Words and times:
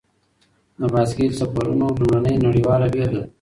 د 0.79 0.81
بایسکل 0.93 1.29
سفرونو 1.39 1.87
لومړنی 1.99 2.35
نړیواله 2.45 2.87
بېلګه 2.93 3.19
دی. 3.21 3.23